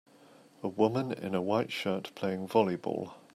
[0.63, 3.13] A woman in a white shirt playing volleyball.